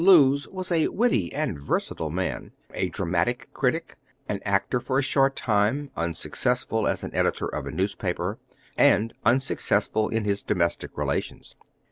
[0.03, 5.35] Lewes was a witty and versatile man, a dramatic critic, an actor for a short
[5.35, 8.39] time, unsuccessful as an editor of a newspaper,
[8.75, 11.55] and unsuccessful in his domestic relations.